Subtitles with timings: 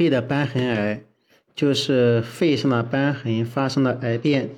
[0.00, 1.02] 肺的瘢痕癌
[1.54, 4.48] 就是肺上的瘢痕发生的癌变。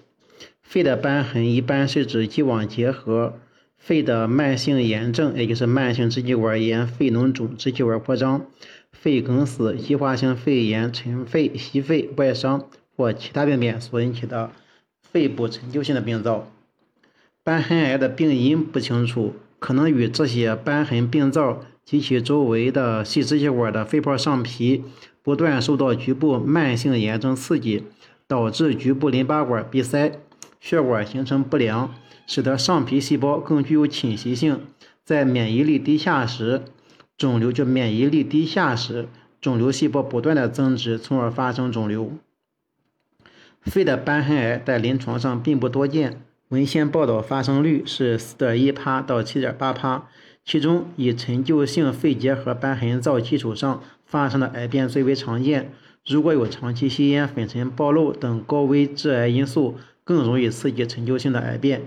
[0.62, 3.40] 肺的瘢痕一般是指既往结核、
[3.76, 8.46] 肺的慢性炎症，也就是慢性支气管炎、肺脓肿、支气管扩张、
[8.92, 14.52] 肺梗死、继化性肺炎、尘肺、息肺、外伤或其他病变所引起的
[15.02, 16.52] 肺部陈旧性的病灶。
[17.44, 24.84] 瘢痕癌的病因不清楚，可能与这些瘢痕病灶及其周围的细支气管的肺泡上皮
[25.22, 27.84] 不断受到局部慢性炎症刺激，
[28.26, 30.18] 导致局部淋巴管闭塞，
[30.60, 31.94] 血管形成不良，
[32.26, 34.60] 使得上皮细胞更具有侵袭性。
[35.04, 36.62] 在免疫力低下时，
[37.16, 39.08] 肿瘤就免疫力低下时，
[39.40, 42.12] 肿瘤细胞不断的增殖，从而发生肿瘤。
[43.62, 46.20] 肺的瘢痕癌在临床上并不多见。
[46.48, 50.08] 文献报道发生率是四点一帕到七点八帕，
[50.44, 55.72] 其中以陈旧性肺结核瘢痕灶基础上发生的癌变最为常见。
[56.06, 61.80] 如果有长期吸烟、粉尘暴露等高危致癌因素，更容易刺激陈旧性的癌变。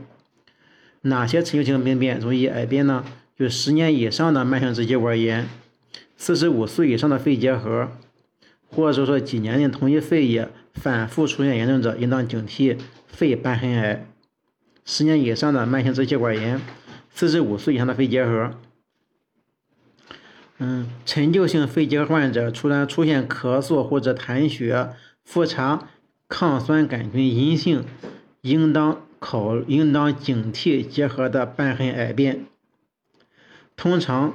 [1.02, 3.06] 哪些陈旧性病变容易癌变呢？
[3.38, 5.48] 有十年以上的慢性支气管炎，
[6.18, 7.92] 四十五岁以上的肺结核，
[8.70, 14.08] 或者说几年的同一肺叶反复出现炎症者，应当警惕肺瘢痕癌。
[14.84, 16.60] 十年以上的慢性支气管炎，
[17.14, 18.56] 四十五岁以上的肺结核，
[20.58, 24.92] 嗯，陈旧性肺结核患者，除了出现咳嗽或者痰血、
[25.24, 25.90] 复查
[26.30, 27.84] 抗酸杆菌阴性，
[28.42, 32.46] 应当考应当警惕结核的瘢痕癌变。
[33.76, 34.34] 通常，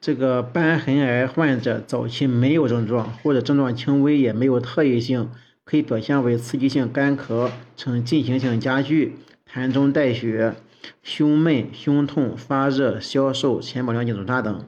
[0.00, 5.30] 这个瘢痕癌患者早期没有症状，或者症状轻微，也没有特异性，
[5.64, 9.16] 可以表现为刺激性干咳，呈进行性加剧。
[9.52, 10.54] 痰中带血、
[11.02, 14.66] 胸闷、胸痛、发热、消瘦、浅表亮颈肿大等，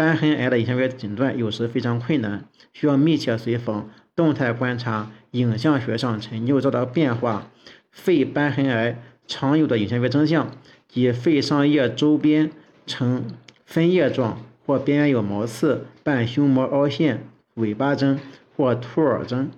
[0.00, 7.50] 瘢痕癌的影像学诊断有时非常困难，需要密切随访，动态观察影像学上陈旧灶的变化。
[7.90, 10.52] 肺瘢痕癌常有的影像学征象
[10.88, 12.50] 及肺上叶周边
[12.86, 13.26] 呈
[13.66, 17.22] 分叶状或边缘有毛刺、伴胸膜凹陷、
[17.56, 18.18] 尾巴征
[18.56, 19.50] 或兔耳征。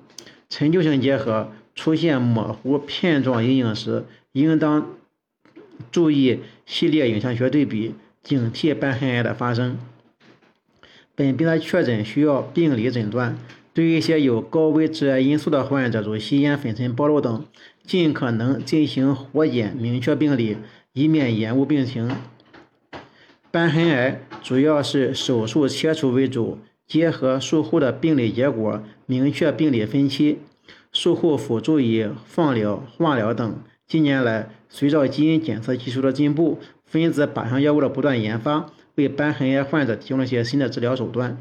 [0.48, 4.88] 陈旧性结合出现模糊片状阴影时，应当
[5.92, 9.78] 注意系列影像学对比，警惕瘢痕癌的发生。
[11.14, 13.38] 本病的确诊需要病理诊断。
[13.74, 17.44] 对于一些有高危致癌因素的患者，如吸烟、粉尘暴露等，
[17.84, 20.58] 尽可能进行活检，明确病理，
[20.92, 22.10] 以免延误病情。
[23.50, 30.38] 瘢痕癌主要是手术切除为主，结合术后的病理结果，明确病理分期。
[30.92, 33.62] 术后辅助以放疗、化疗等。
[33.86, 41.36] 近年来，随着基因检测技术的进步，分子靶向药物的不断研发，为瘢痕癌患者提供了一些新的治疗手段。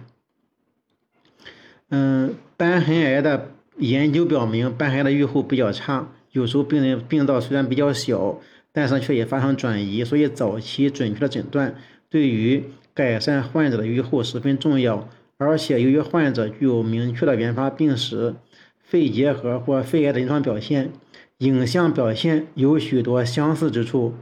[1.90, 8.40] 嗯，瘢痕癌的研究表明，瘢痕癌的预后比较差，有时候病人病灶虽然比较小，
[8.72, 11.76] 但是却也发生转移，所以早期准确的诊断
[12.10, 12.64] 对于
[12.94, 15.10] 改善患者的预后十分重要。
[15.38, 18.36] 而且，由于患者具有明确的原发病史、
[18.84, 20.92] 肺结核或肺癌的临床表现。
[21.42, 24.14] 影像表现有许多相似之处，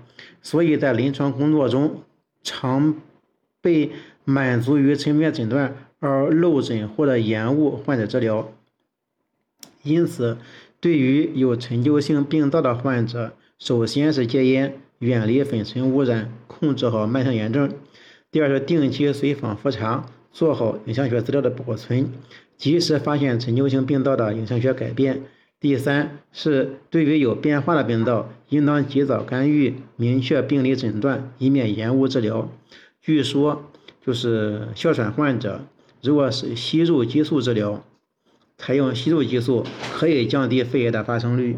[0.42, 2.02] 所以在临床工作中
[2.42, 2.96] 常
[3.62, 3.92] 被
[4.24, 8.52] 满足于陈病诊断而漏诊或者延误患者治疗。
[9.84, 10.38] 因此，
[10.80, 17.70] 对于有陈旧性病灶的患者，首先是戒烟，远离粉尘污染，控制好慢性炎症；
[18.32, 22.12] 第二是定期随访复查，做好影像学资料的保存，
[22.58, 25.24] 及时发现陈旧性病灶的影像学改变。
[25.62, 32.50] 第三是对于有变化的病灶，应当及早干预，明确病理诊断，以免延误治疗。
[33.02, 33.72] 据说，
[34.06, 35.62] 就是哮喘患者，
[36.02, 37.84] 如果是吸入激素治疗，
[38.58, 41.58] 采用吸入激素，可以降低肺癌的发生率。